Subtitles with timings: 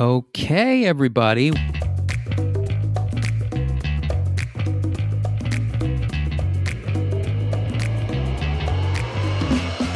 [0.00, 1.50] Okay, everybody.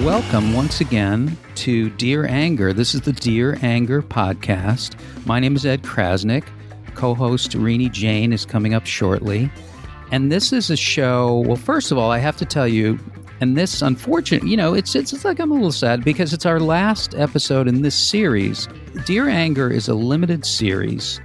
[0.03, 2.75] Welcome once again to Dear Anger.
[2.75, 4.95] This is the Dear Anger podcast.
[5.25, 6.45] My name is Ed Krasnick.
[6.95, 9.51] Co host Renee Jain is coming up shortly.
[10.11, 11.39] And this is a show.
[11.47, 12.99] Well, first of all, I have to tell you,
[13.41, 16.45] and this unfortunate, you know, it's, it's, it's like I'm a little sad because it's
[16.45, 18.69] our last episode in this series.
[19.05, 21.21] Dear Anger is a limited series.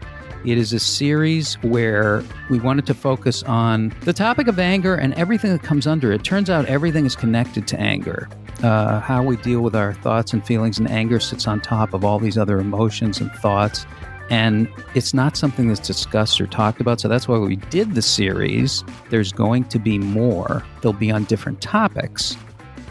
[0.46, 5.14] It is a series where we wanted to focus on the topic of anger and
[5.14, 6.24] everything that comes under it.
[6.24, 8.28] Turns out everything is connected to anger
[8.64, 12.04] uh, how we deal with our thoughts and feelings, and anger sits on top of
[12.04, 13.86] all these other emotions and thoughts.
[14.30, 17.00] And it's not something that's discussed or talked about.
[17.02, 18.84] So that's why we did the series.
[19.10, 22.38] There's going to be more, they'll be on different topics.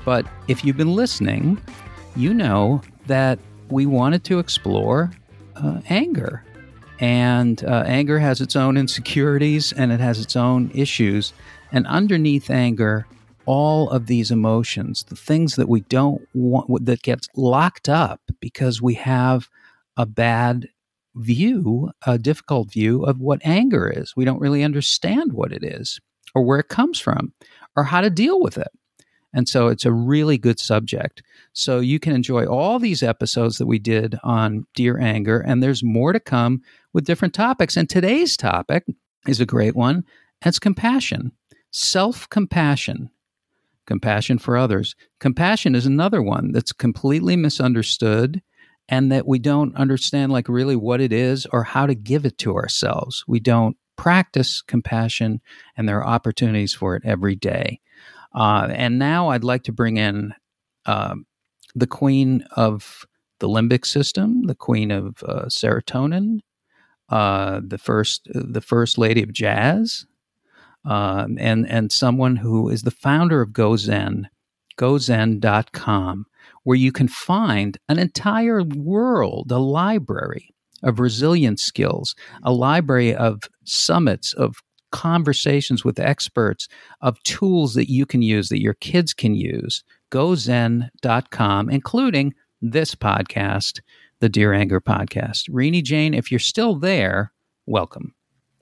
[0.05, 1.61] But if you've been listening,
[2.17, 3.39] you know that
[3.71, 5.11] we wanted to explore
[5.57, 6.45] uh, anger.
[7.01, 11.33] And uh, anger has its own insecurities and it has its own issues.
[11.71, 13.07] And underneath anger
[13.47, 18.83] all of these emotions, the things that we don't want, that gets locked up because
[18.83, 19.49] we have
[19.97, 20.69] a bad
[21.15, 24.15] view, a difficult view of what anger is.
[24.17, 26.01] We don't really understand what it is
[26.35, 27.33] or where it comes from
[27.77, 28.69] or how to deal with it.
[29.33, 31.23] And so it's a really good subject.
[31.53, 35.83] So you can enjoy all these episodes that we did on Dear Anger, and there's
[35.83, 36.63] more to come
[36.93, 37.77] with different topics.
[37.77, 38.85] And today's topic
[39.27, 40.05] is a great one.
[40.45, 41.33] It's compassion,
[41.71, 43.11] self compassion
[43.89, 44.95] compassion for others.
[45.19, 48.43] Compassion is another one that's completely misunderstood
[48.89, 52.39] and that we don't understand like really what it is or how to give it
[52.39, 53.25] to ourselves.
[53.27, 55.41] We don't practice compassion
[55.77, 57.81] and there are opportunities for it every day.
[58.35, 60.35] Uh, and now I'd like to bring in
[60.87, 61.15] uh,
[61.75, 63.05] the queen of
[63.41, 66.41] the limbic system, the queen of uh, serotonin,
[67.09, 70.07] uh, the first the first lady of jazz,
[70.85, 74.25] um, and and someone who is the founder of GoZen,
[74.77, 76.27] gozen.com,
[76.65, 83.43] where you can find an entire world, a library of resilience skills, a library of
[83.65, 86.69] summits, of conversations with experts,
[87.01, 89.85] of tools that you can use, that your kids can use.
[90.11, 93.81] GoZen.com, including this podcast,
[94.21, 95.49] the Dear Anger podcast.
[95.51, 97.33] Renee Jain, if you're still there,
[97.67, 98.15] welcome.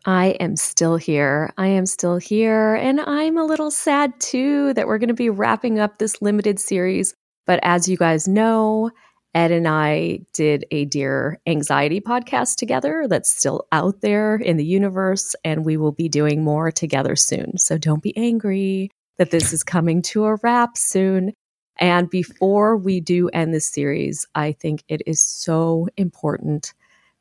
[0.04, 1.52] I am still here.
[1.58, 2.76] I am still here.
[2.76, 6.60] And I'm a little sad too that we're going to be wrapping up this limited
[6.60, 7.14] series.
[7.44, 8.90] But as you guys know,
[9.36, 14.64] Ed and I did a Dear Anxiety podcast together that's still out there in the
[14.64, 15.36] universe.
[15.44, 17.58] And we will be doing more together soon.
[17.58, 21.34] So don't be angry that this is coming to a wrap soon.
[21.76, 26.72] And before we do end this series, I think it is so important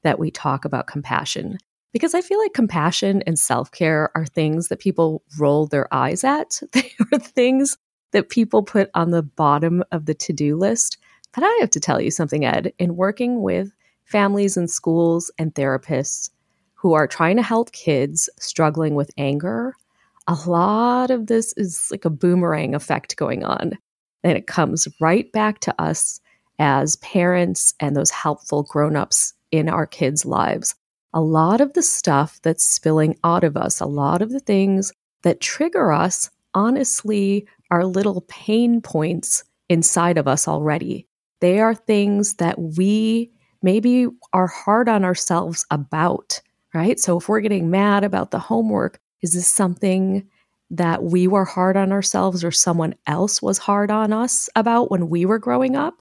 [0.03, 1.57] that we talk about compassion
[1.91, 6.23] because I feel like compassion and self care are things that people roll their eyes
[6.23, 6.61] at.
[6.71, 7.77] They are things
[8.13, 10.97] that people put on the bottom of the to do list.
[11.35, 13.71] But I have to tell you something, Ed, in working with
[14.05, 16.29] families and schools and therapists
[16.73, 19.75] who are trying to help kids struggling with anger,
[20.27, 23.77] a lot of this is like a boomerang effect going on.
[24.23, 26.19] And it comes right back to us
[26.57, 30.73] as parents and those helpful grown ups in our kids' lives
[31.15, 34.91] a lot of the stuff that's spilling out of us, a lot of the things
[35.23, 41.07] that trigger us, honestly, are little pain points inside of us already.
[41.41, 43.31] They are things that we
[43.61, 46.41] maybe are hard on ourselves about,
[46.73, 46.99] right?
[46.99, 50.27] So if we're getting mad about the homework, is this something
[50.69, 55.09] that we were hard on ourselves or someone else was hard on us about when
[55.09, 55.95] we were growing up?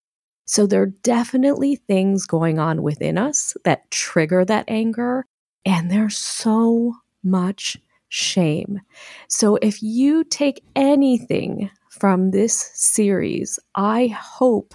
[0.46, 5.24] So there are definitely things going on within us that trigger that anger.
[5.64, 7.78] And there's so much
[8.08, 8.80] shame.
[9.28, 14.74] So if you take anything from this series, I hope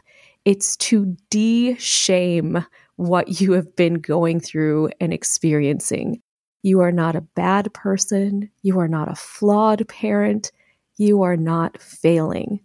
[0.50, 2.66] it's to de shame
[2.96, 6.24] what you have been going through and experiencing.
[6.63, 8.50] You are not a bad person.
[8.63, 10.51] You are not a flawed parent.
[10.98, 12.62] You are not failing.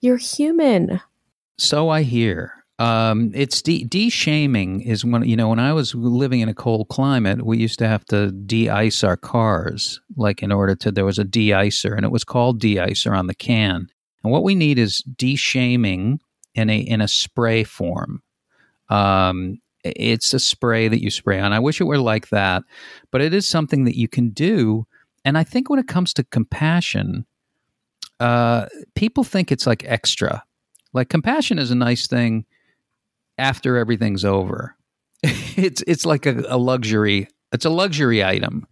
[0.00, 1.00] You're human.
[1.58, 2.52] So I hear.
[2.78, 6.86] Um, it's de shaming is when you know when I was living in a cold
[6.88, 11.18] climate, we used to have to de-ice our cars, like in order to there was
[11.18, 13.88] a de-icer, and it was called de-icer on the can.
[14.22, 16.20] And what we need is de-shaming
[16.54, 18.22] in a in a spray form.
[18.88, 21.52] Um, it's a spray that you spray on.
[21.52, 22.62] I wish it were like that,
[23.10, 24.86] but it is something that you can do.
[25.24, 27.26] And I think when it comes to compassion,
[28.20, 30.42] uh, people think it's like extra
[30.94, 32.46] like compassion is a nice thing
[33.36, 34.76] after everything's over.
[35.22, 37.28] it's it's like a, a luxury.
[37.52, 38.66] It's a luxury item.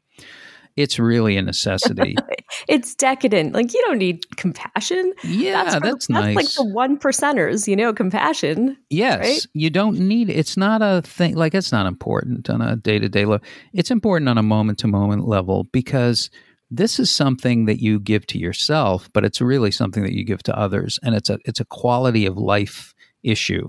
[0.77, 2.17] It's really a necessity.
[2.69, 3.55] it's decadent.
[3.55, 5.13] Like you don't need compassion.
[5.25, 6.37] Yeah, that's, for, that's, that's nice.
[6.37, 8.77] like the one percenters, you know, compassion.
[8.91, 9.47] Yes, right?
[9.55, 10.31] you don't need.
[10.31, 11.35] It's not a thing.
[11.35, 13.47] Like it's not important on a day to day level.
[13.73, 16.31] It's important on a moment to moment level because
[16.71, 20.43] this is something that you give to yourself, but it's really something that you give
[20.45, 23.69] to others, and it's a it's a quality of life issue.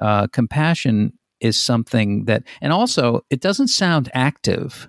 [0.00, 4.88] Uh, compassion is something that, and also it doesn't sound active.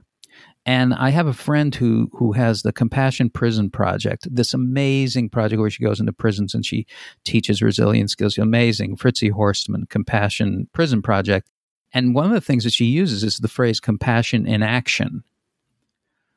[0.66, 5.60] And I have a friend who who has the Compassion Prison Project, this amazing project
[5.60, 6.86] where she goes into prisons and she
[7.24, 8.38] teaches resilience skills.
[8.38, 11.50] Amazing, Fritzi Horstman, Compassion Prison Project.
[11.94, 15.24] And one of the things that she uses is the phrase "compassion in action."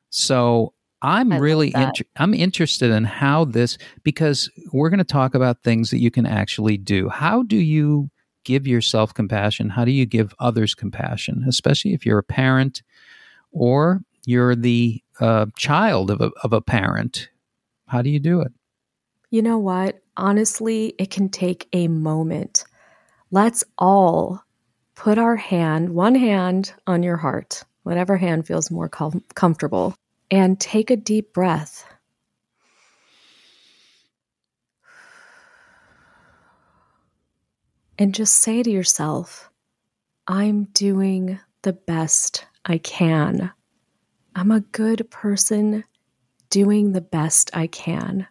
[0.09, 0.73] So
[1.03, 5.63] I'm I really inter- I'm interested in how this because we're going to talk about
[5.63, 7.11] things that you can actually do.
[7.11, 8.11] How do you
[8.45, 9.69] give yourself compassion?
[9.69, 12.83] How do you give others compassion, especially if you're a parent
[13.53, 17.29] or you're the uh, child of a, of a parent?
[17.87, 18.53] How do you do it?
[19.31, 20.01] You know what?
[20.17, 22.65] Honestly, it can take a moment.
[23.31, 24.45] Let's all
[24.95, 29.95] put our hand, one hand on your heart, whatever hand feels more com- comfortable
[30.31, 31.85] and take a deep breath.
[37.99, 39.51] And just say to yourself,
[40.27, 43.53] I'm doing the best I can.
[44.35, 45.85] I'm a good person
[46.51, 48.27] doing the best I can.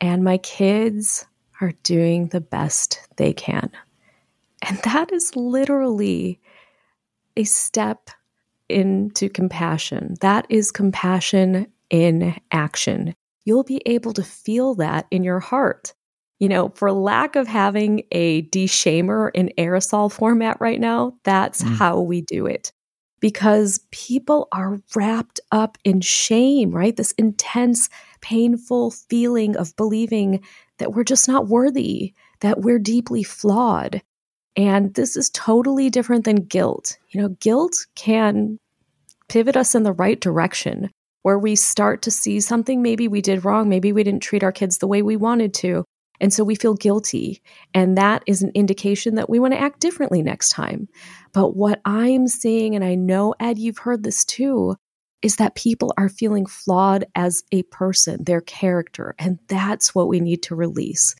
[0.00, 1.26] And my kids
[1.60, 3.70] are doing the best they can.
[4.62, 6.40] And that is literally
[7.36, 8.10] a step
[8.68, 10.16] into compassion.
[10.20, 13.14] That is compassion in action.
[13.44, 15.92] You'll be able to feel that in your heart.
[16.38, 21.76] You know, for lack of having a deshamer in aerosol format right now, that's mm.
[21.76, 22.72] how we do it.
[23.20, 26.96] Because people are wrapped up in shame, right?
[26.96, 27.88] This intense,
[28.20, 30.42] painful feeling of believing
[30.78, 34.02] that we're just not worthy, that we're deeply flawed.
[34.56, 36.98] And this is totally different than guilt.
[37.10, 38.58] You know, guilt can
[39.28, 40.90] pivot us in the right direction
[41.22, 43.68] where we start to see something maybe we did wrong.
[43.68, 45.84] Maybe we didn't treat our kids the way we wanted to.
[46.20, 47.42] And so we feel guilty.
[47.74, 50.88] And that is an indication that we want to act differently next time.
[51.32, 54.76] But what I'm seeing, and I know, Ed, you've heard this too,
[55.22, 59.14] is that people are feeling flawed as a person, their character.
[59.18, 61.14] And that's what we need to release.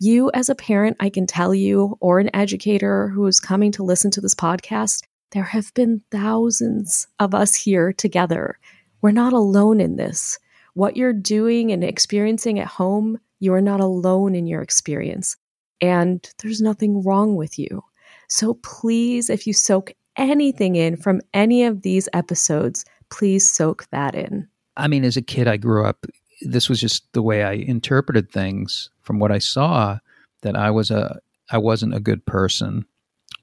[0.00, 3.82] You, as a parent, I can tell you, or an educator who is coming to
[3.82, 5.02] listen to this podcast,
[5.32, 8.58] there have been thousands of us here together.
[9.02, 10.38] We're not alone in this.
[10.74, 15.36] What you're doing and experiencing at home, you are not alone in your experience.
[15.80, 17.82] And there's nothing wrong with you.
[18.28, 24.14] So please, if you soak anything in from any of these episodes, please soak that
[24.14, 24.48] in.
[24.76, 26.06] I mean, as a kid, I grew up
[26.40, 29.98] this was just the way I interpreted things from what I saw
[30.42, 31.20] that I was a
[31.50, 32.84] I wasn't a good person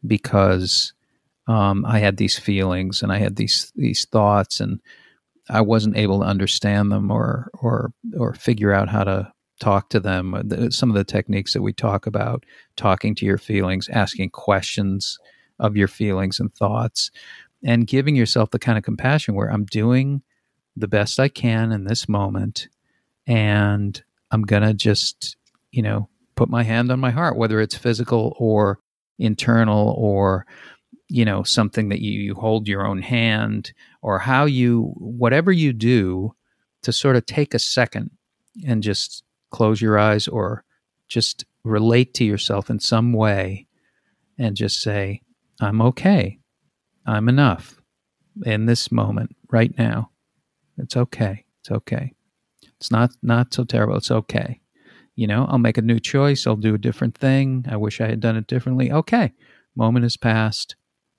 [0.06, 0.94] because
[1.48, 4.80] um, I had these feelings and I had these these thoughts and
[5.50, 10.00] I wasn't able to understand them or or or figure out how to talk to
[10.00, 10.34] them.
[10.34, 15.18] Uh, some of the techniques that we talk about, talking to your feelings, asking questions
[15.60, 17.12] of your feelings and thoughts,
[17.64, 20.22] and giving yourself the kind of compassion where I'm doing
[20.76, 22.68] the best I can in this moment
[23.28, 24.02] and
[24.32, 25.38] I'm going to just,
[25.72, 28.80] you know, put my hand on my heart, whether it's physical or
[29.18, 30.46] internal or,
[31.08, 35.72] you know, something that you, you hold your own hand or how you, whatever you
[35.72, 36.36] do
[36.84, 38.12] to sort of take a second
[38.68, 39.24] and just
[39.56, 40.66] close your eyes or
[41.08, 43.68] just relate to yourself in some way
[44.38, 45.22] and just say,
[45.62, 46.40] I'm okay.
[47.08, 47.80] I'm enough
[48.46, 50.12] in this moment right now.
[50.78, 51.46] It's okay.
[51.62, 52.12] It's okay.
[52.78, 53.96] It's not not so terrible.
[53.96, 54.60] It's okay.
[55.16, 56.46] You know, I'll make a new choice.
[56.46, 57.66] I'll do a different thing.
[57.70, 58.92] I wish I had done it differently.
[58.92, 59.32] Okay.
[59.74, 60.76] Moment has passed.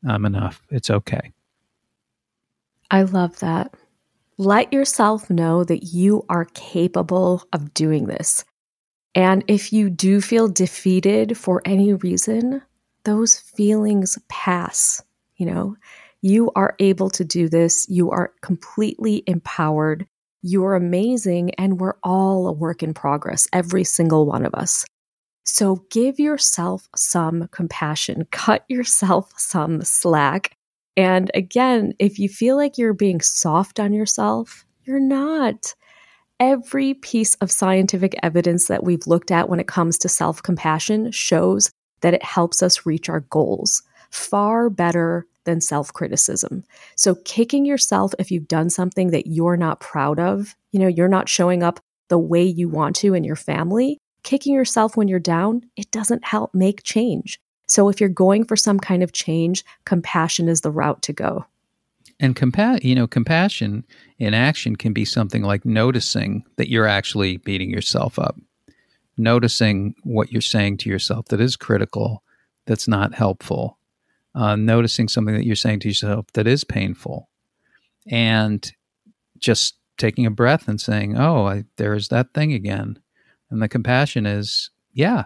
[0.06, 0.60] I'm enough.
[0.70, 1.32] It's okay.
[2.90, 3.74] I love that.
[4.38, 8.44] Let yourself know that you are capable of doing this.
[9.14, 12.60] And if you do feel defeated for any reason,
[13.04, 15.02] those feelings pass.
[15.36, 15.76] You know,
[16.20, 17.86] you are able to do this.
[17.88, 20.06] You are completely empowered.
[20.42, 24.84] You're amazing, and we're all a work in progress, every single one of us.
[25.44, 30.55] So give yourself some compassion, cut yourself some slack.
[30.96, 35.74] And again, if you feel like you're being soft on yourself, you're not.
[36.40, 41.10] Every piece of scientific evidence that we've looked at when it comes to self compassion
[41.12, 41.70] shows
[42.02, 43.82] that it helps us reach our goals.
[44.10, 46.64] far better than self criticism.
[46.96, 51.08] So, kicking yourself if you've done something that you're not proud of, you know, you're
[51.08, 55.18] not showing up the way you want to in your family, kicking yourself when you're
[55.18, 57.38] down, it doesn't help make change.
[57.66, 61.44] So, if you're going for some kind of change, compassion is the route to go.
[62.18, 63.84] And compa- you know, compassion
[64.18, 68.36] in action can be something like noticing that you're actually beating yourself up,
[69.18, 72.22] noticing what you're saying to yourself that is critical,
[72.66, 73.78] that's not helpful,
[74.34, 77.28] uh, noticing something that you're saying to yourself that is painful,
[78.06, 78.72] and
[79.38, 82.98] just taking a breath and saying, "Oh, I, there's that thing again."
[83.50, 85.24] And the compassion is, "Yeah,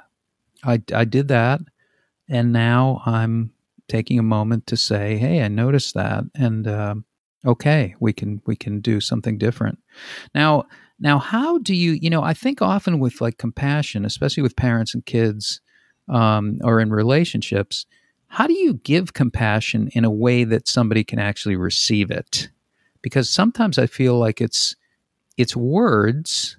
[0.65, 1.61] I, I did that,
[2.31, 3.53] and now I'm
[3.89, 6.95] taking a moment to say, "Hey, I noticed that," and uh,
[7.45, 9.79] okay, we can we can do something different.
[10.35, 10.65] Now,
[10.99, 11.93] now, how do you?
[11.93, 15.61] You know, I think often with like compassion, especially with parents and kids,
[16.09, 17.87] um, or in relationships,
[18.29, 22.49] how do you give compassion in a way that somebody can actually receive it?
[23.03, 24.77] Because sometimes I feel like it's
[25.37, 26.57] it's words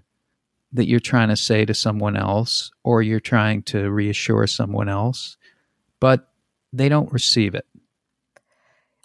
[0.73, 5.37] that you're trying to say to someone else, or you're trying to reassure someone else,
[6.01, 6.27] but
[6.73, 7.65] they don't receive it.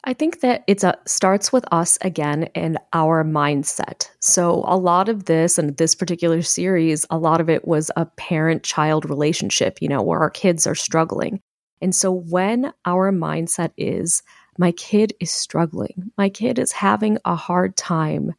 [0.08, 4.08] I think that it starts with us again and our mindset.
[4.20, 8.06] So, a lot of this and this particular series, a lot of it was a
[8.06, 11.40] parent child relationship, you know, where our kids are struggling.
[11.82, 14.22] And so, when our mindset is,
[14.58, 18.32] my kid is struggling, my kid is having a hard time,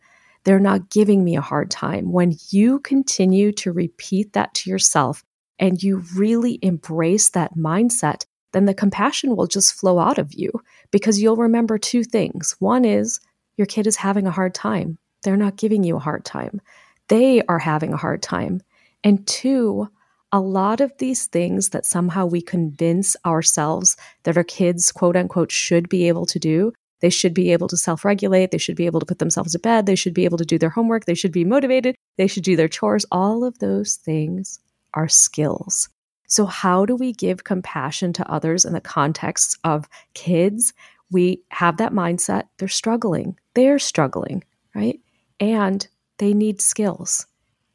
[0.45, 2.13] they're not giving me a hard time.
[2.13, 5.21] When you continue to repeat that to yourself
[5.59, 10.51] and you really embrace that mindset, then the compassion will just flow out of you
[10.91, 12.55] because you'll remember two things.
[12.59, 13.19] One is
[13.57, 16.61] your kid is having a hard time, they're not giving you a hard time,
[17.07, 18.61] they are having a hard time.
[19.03, 19.89] And two,
[20.31, 25.51] a lot of these things that somehow we convince ourselves that our kids, quote unquote,
[25.51, 26.73] should be able to do.
[26.99, 28.51] They should be able to self regulate.
[28.51, 29.85] They should be able to put themselves to bed.
[29.85, 31.05] They should be able to do their homework.
[31.05, 31.95] They should be motivated.
[32.17, 33.05] They should do their chores.
[33.11, 34.59] All of those things
[34.93, 35.89] are skills.
[36.27, 40.73] So, how do we give compassion to others in the context of kids?
[41.09, 42.43] We have that mindset.
[42.57, 43.39] They're struggling.
[43.53, 44.43] They're struggling,
[44.75, 44.99] right?
[45.39, 47.25] And they need skills.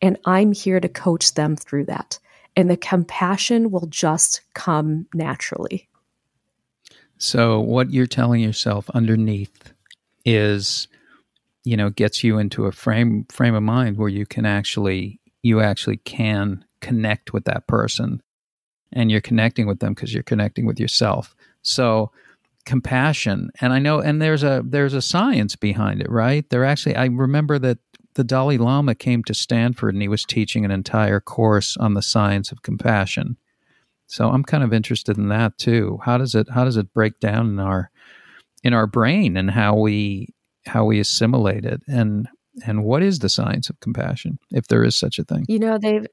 [0.02, 2.18] And I'm here to coach them through that.
[2.54, 5.88] And the compassion will just come naturally.
[7.16, 9.72] So, what you're telling yourself underneath
[10.26, 10.88] is,
[11.64, 15.60] you know, gets you into a frame frame of mind where you can actually you
[15.60, 18.22] actually can connect with that person
[18.92, 21.34] and you're connecting with them because you're connecting with yourself.
[21.62, 22.10] So
[22.64, 26.48] compassion, and I know, and there's a there's a science behind it, right?
[26.50, 27.78] There actually, I remember that
[28.14, 32.02] the Dalai Lama came to Stanford and he was teaching an entire course on the
[32.02, 33.36] science of compassion.
[34.06, 35.98] So I'm kind of interested in that too.
[36.04, 37.90] How does it how does it break down in our
[38.62, 40.28] in our brain and how we
[40.66, 42.28] how we assimilate it and
[42.66, 45.46] and what is the science of compassion if there is such a thing?
[45.48, 46.06] You know, they've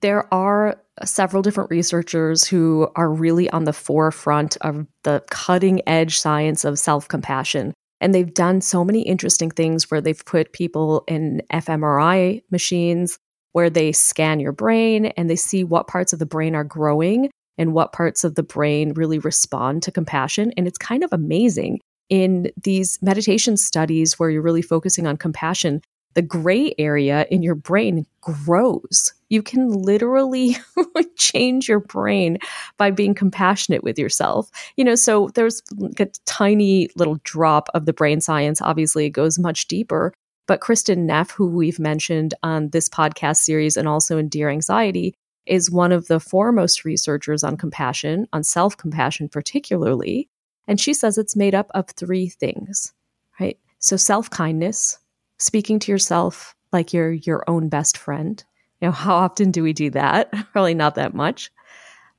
[0.00, 6.18] there are several different researchers who are really on the forefront of the cutting edge
[6.18, 7.74] science of self compassion.
[8.00, 13.18] And they've done so many interesting things where they've put people in fMRI machines
[13.52, 17.30] where they scan your brain and they see what parts of the brain are growing
[17.56, 20.52] and what parts of the brain really respond to compassion.
[20.58, 25.80] And it's kind of amazing in these meditation studies where you're really focusing on compassion
[26.16, 29.12] the gray area in your brain grows.
[29.28, 30.56] You can literally
[31.16, 32.38] change your brain
[32.76, 34.50] by being compassionate with yourself.
[34.76, 35.62] You know, so there's
[35.98, 38.60] a tiny little drop of the brain science.
[38.62, 40.12] Obviously, it goes much deeper.
[40.46, 45.14] But Kristin Neff, who we've mentioned on this podcast series and also in Dear Anxiety,
[45.44, 50.28] is one of the foremost researchers on compassion, on self compassion particularly.
[50.68, 52.92] And she says it's made up of three things,
[53.40, 53.58] right?
[53.78, 54.98] So self kindness,
[55.38, 58.42] speaking to yourself like you're your own best friend.
[58.80, 60.30] You know, how often do we do that?
[60.52, 61.50] Probably not that much.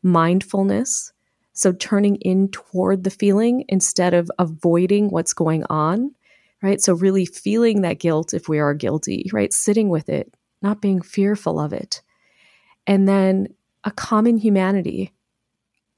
[0.03, 1.11] Mindfulness.
[1.53, 6.11] So turning in toward the feeling instead of avoiding what's going on,
[6.61, 6.81] right?
[6.81, 9.51] So really feeling that guilt if we are guilty, right?
[9.51, 12.01] Sitting with it, not being fearful of it.
[12.85, 13.47] And then
[13.83, 15.13] a common humanity,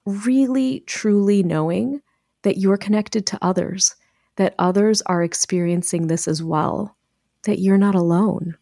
[0.06, 2.02] really truly knowing
[2.44, 3.96] that you're connected to others,
[4.38, 6.96] that others are experiencing this as well
[7.44, 8.58] that you're not alone.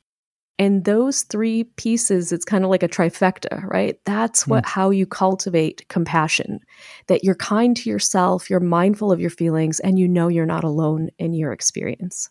[0.60, 4.00] And those three pieces, it's kind of like a trifecta, right?
[4.06, 4.68] That's what mm.
[4.68, 6.60] how you cultivate compassion.
[7.08, 10.64] That you're kind to yourself, you're mindful of your feelings, and you know you're not
[10.64, 12.30] alone in your experience.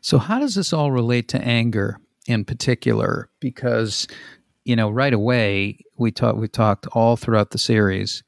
[0.00, 3.28] So how does this all relate to anger in particular?
[3.40, 4.06] Because,
[4.64, 8.22] you know, right away we talked we talked all throughout the series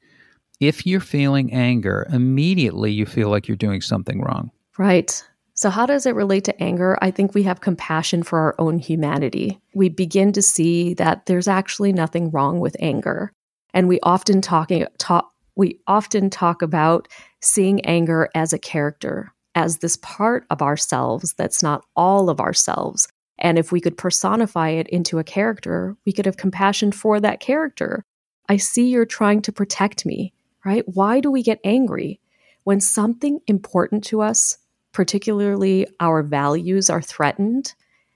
[0.59, 4.51] if you're feeling anger, immediately you feel like you're doing something wrong.
[4.77, 5.23] Right.
[5.57, 6.97] So, how does it relate to anger?
[7.01, 9.59] I think we have compassion for our own humanity.
[9.73, 13.31] We begin to see that there's actually nothing wrong with anger.
[13.73, 17.07] And we often talking talk we often talk about
[17.41, 23.07] seeing anger as a character, as this part of ourselves that's not all of ourselves.
[23.37, 27.39] And if we could personify it into a character, we could have compassion for that
[27.39, 28.03] character.
[28.49, 30.33] I see you're trying to protect me,
[30.65, 30.83] right?
[30.85, 32.19] Why do we get angry?
[32.65, 34.57] When something important to us,
[34.95, 37.75] particularly our values, are threatened,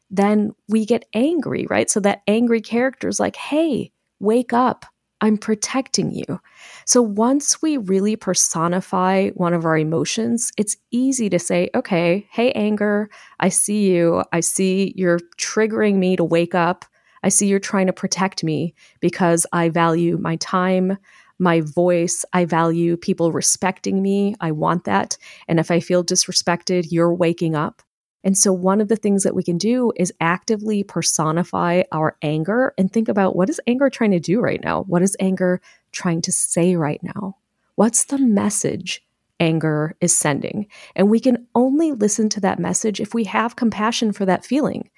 [0.09, 1.89] then we get angry, right?
[1.89, 4.85] So that angry character is like, hey, wake up.
[5.19, 6.39] I'm protecting you.
[6.85, 12.53] So once we really personify one of our emotions, it's easy to say, okay, hey,
[12.53, 13.09] anger,
[13.41, 14.23] I see you.
[14.31, 16.85] I see you're triggering me to wake up.
[17.23, 20.97] I see you're trying to protect me because I value my time,
[21.39, 22.25] my voice.
[22.33, 24.35] I value people respecting me.
[24.41, 25.17] I want that.
[25.47, 27.81] And if I feel disrespected, you're waking up.
[28.23, 32.73] And so, one of the things that we can do is actively personify our anger
[32.77, 34.83] and think about what is anger trying to do right now?
[34.83, 37.37] What is anger trying to say right now?
[37.75, 39.01] What's the message
[39.39, 40.67] anger is sending?
[40.97, 44.89] And we can only listen to that message if we have compassion for that feeling.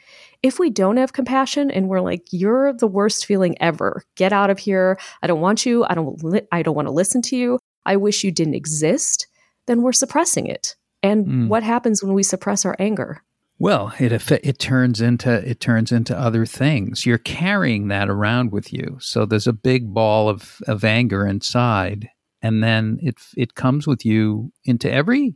[0.44, 4.50] If we don't have compassion and we're like, you're the worst feeling ever, get out
[4.50, 5.00] of here.
[5.22, 5.86] I don't want you.
[5.88, 7.60] I don't, li- I don't want to listen to you.
[7.86, 9.28] I wish you didn't exist.
[9.68, 10.76] Then we're suppressing it.
[11.04, 11.48] And mm.
[11.48, 13.24] what happens when we suppress our anger?
[13.62, 17.06] Well, it it turns into it turns into other things.
[17.06, 18.98] You're carrying that around with you.
[19.00, 22.10] So there's a big ball of, of anger inside,
[22.42, 25.36] and then it it comes with you into every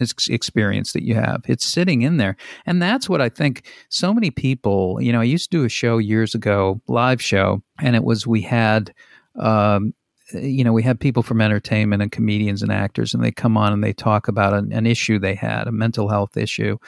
[0.00, 1.42] experience that you have.
[1.46, 2.36] It's sitting in there,
[2.66, 3.66] and that's what I think.
[3.88, 7.62] So many people, you know, I used to do a show years ago, live show,
[7.80, 8.92] and it was we had
[9.38, 9.94] um,
[10.32, 13.72] you know, we have people from entertainment and comedians and actors, and they come on
[13.72, 16.78] and they talk about an, an, issue they had, a mental health issue,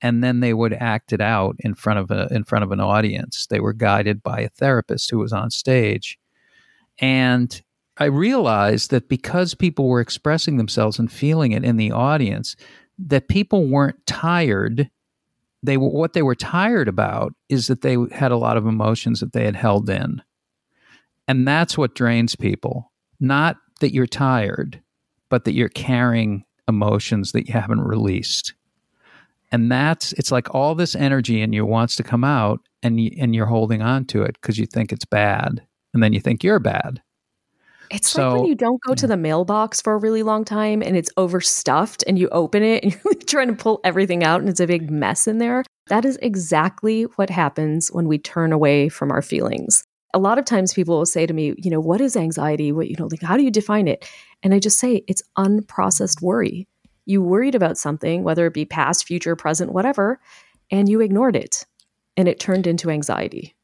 [0.00, 2.80] and then they would act it out in front of a in front of an
[2.80, 3.46] audience.
[3.46, 6.18] They were guided by a therapist who was on stage,
[6.98, 7.62] and
[7.98, 12.56] I realized that because people were expressing themselves and feeling it in the audience,
[12.98, 14.90] that people weren't tired.
[15.62, 19.20] They were what they were tired about is that they had a lot of emotions
[19.20, 20.22] that they had held in
[21.28, 22.92] and that's what drains people.
[23.20, 24.80] Not that you're tired,
[25.28, 28.54] but that you're carrying emotions that you haven't released.
[29.50, 33.12] And that's it's like all this energy in you wants to come out and you,
[33.18, 35.62] and you're holding on to it because you think it's bad.
[35.94, 37.02] And then you think you're bad.
[37.92, 40.82] It's so, like when you don't go to the mailbox for a really long time
[40.82, 44.48] and it's overstuffed and you open it and you're trying to pull everything out and
[44.48, 45.64] it's a big mess in there.
[45.88, 50.44] That is exactly what happens when we turn away from our feelings a lot of
[50.44, 52.72] times people will say to me, you know, what is anxiety?
[52.72, 54.08] What, you know, like, how do you define it?
[54.42, 56.68] And I just say it's unprocessed worry.
[57.06, 60.20] You worried about something, whether it be past, future, present, whatever,
[60.70, 61.64] and you ignored it
[62.16, 63.54] and it turned into anxiety.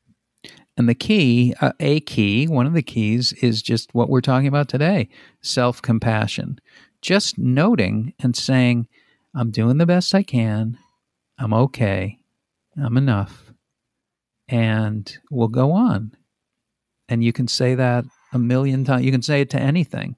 [0.79, 4.47] And the key, uh, a key, one of the keys is just what we're talking
[4.47, 5.09] about today
[5.43, 6.61] self compassion.
[7.03, 8.87] Just noting and saying,
[9.35, 10.79] I'm doing the best I can.
[11.37, 12.21] I'm okay.
[12.81, 13.53] I'm enough.
[14.49, 16.13] And we'll go on
[17.09, 19.05] and you can say that a million times.
[19.05, 20.15] You can say it to anything.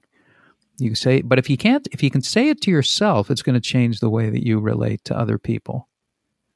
[0.77, 3.41] You can say, but if you can't, if you can say it to yourself, it's
[3.41, 5.87] going to change the way that you relate to other people.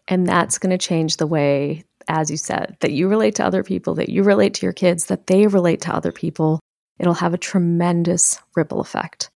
[0.08, 3.63] And that's going to change the way, as you said, that you relate to other
[3.63, 6.60] people, that you relate to your kids, that they relate to other people.
[7.00, 9.30] It'll have a tremendous ripple effect.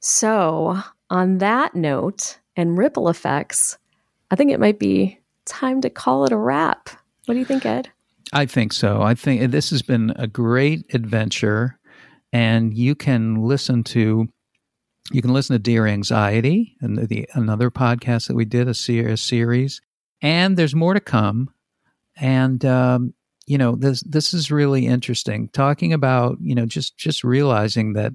[0.00, 0.78] So,
[1.10, 3.78] on that note and ripple effects,
[4.30, 6.90] I think it might be time to call it a wrap.
[7.26, 7.90] What do you think, Ed?
[8.32, 9.02] I think so.
[9.02, 11.78] I think this has been a great adventure,
[12.32, 14.28] and you can listen to
[15.10, 18.74] you can listen to Dear Anxiety and the, the another podcast that we did a,
[18.74, 19.80] ser- a, series,
[20.22, 21.50] and there's more to come.
[22.16, 23.14] And um,
[23.46, 25.48] you know this this is really interesting.
[25.48, 28.12] Talking about you know just just realizing that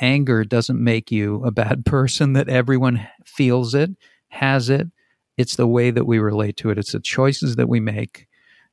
[0.00, 2.32] anger doesn't make you a bad person.
[2.34, 3.90] That everyone feels it,
[4.28, 4.88] has it.
[5.36, 6.78] It's the way that we relate to it.
[6.78, 8.28] It's the choices that we make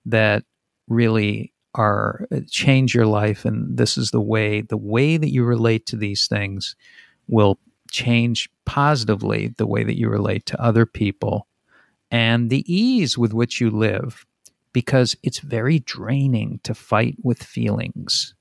[0.05, 0.43] that
[0.87, 5.43] really are uh, change your life and this is the way the way that you
[5.43, 6.73] relate to these things
[7.27, 7.59] will
[7.91, 11.47] change positively the way that you relate to other people
[12.11, 14.25] and the ease with which you live
[14.73, 18.35] because it's very draining to fight with feelings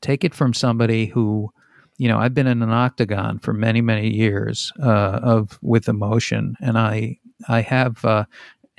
[0.00, 1.50] take it from somebody who
[1.98, 6.56] you know i've been in an octagon for many many years uh, of with emotion
[6.60, 8.24] and i i have uh,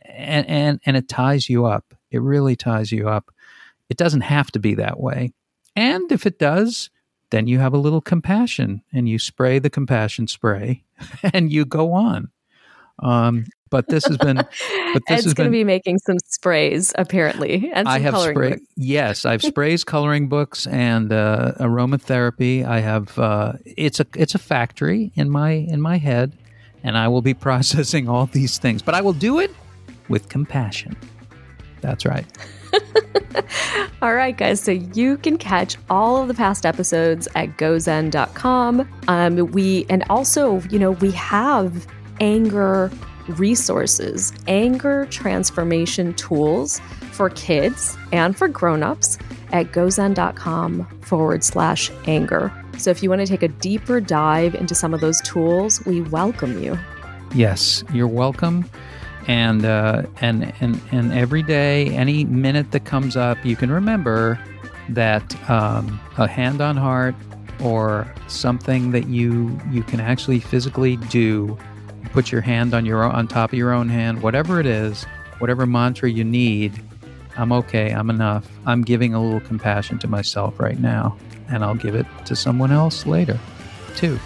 [0.06, 3.30] and and and it ties you up it really ties you up.
[3.89, 5.34] It doesn't have to be that way.
[5.76, 6.89] And if it does,
[7.30, 10.86] then you have a little compassion and you spray the compassion spray
[11.34, 12.30] and you go on.
[13.00, 13.45] Um,
[13.76, 14.38] but this has been.
[14.38, 18.36] But this Ed's going to be making some sprays apparently, and some I have coloring
[18.36, 18.50] spray.
[18.52, 18.64] books.
[18.78, 22.66] Yes, I've sprays, coloring books, and uh, aromatherapy.
[22.66, 23.20] I have.
[23.20, 26.38] Uh, it's a it's a factory in my in my head,
[26.86, 28.82] and I will be processing all these things.
[28.82, 29.54] But I will do it
[30.08, 30.96] with compassion.
[31.82, 32.26] That's right.
[34.02, 34.62] All right, guys.
[34.62, 38.90] So you can catch all of the past episodes at gozen.com.
[39.10, 41.86] Um, we and also, you know, we have
[42.20, 42.90] anger
[43.28, 46.80] resources, anger transformation tools
[47.12, 49.18] for kids and for grown-ups
[49.52, 52.52] at gozen.com forward slash anger.
[52.78, 56.02] So if you want to take a deeper dive into some of those tools, we
[56.02, 56.78] welcome you.
[57.34, 58.70] Yes, you're welcome.
[59.28, 64.40] And uh, and and and every day, any minute that comes up, you can remember
[64.90, 67.16] that um, a hand on heart
[67.64, 71.58] or something that you you can actually physically do.
[72.15, 75.04] Put your hand on your on top of your own hand, whatever it is,
[75.39, 76.82] whatever mantra you need.
[77.36, 77.91] I'm okay.
[77.91, 78.49] I'm enough.
[78.65, 81.17] I'm giving a little compassion to myself right now,
[81.49, 83.38] and I'll give it to someone else later,
[83.97, 84.17] too.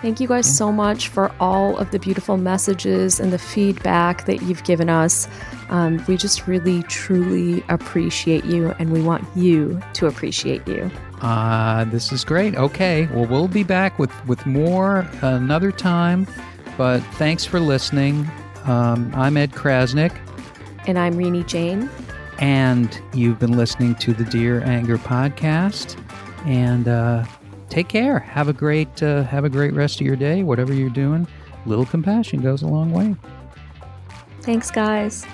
[0.00, 4.42] Thank you guys so much for all of the beautiful messages and the feedback that
[4.42, 5.28] you've given us.
[5.68, 10.90] Um, we just really, truly appreciate you, and we want you to appreciate you.
[11.20, 12.56] Uh, this is great.
[12.56, 16.26] Okay, well, we'll be back with with more another time.
[16.82, 18.28] But thanks for listening.
[18.64, 20.10] Um, I'm Ed Krasnick,
[20.88, 21.88] And I'm Renee Jain.
[22.40, 25.96] and you've been listening to the Dear Anger podcast.
[26.44, 27.24] And uh,
[27.68, 28.18] take care.
[28.18, 30.42] Have a great uh, have a great rest of your day.
[30.42, 31.28] Whatever you're doing,
[31.66, 33.14] little compassion goes a long way.
[34.40, 35.24] Thanks, guys.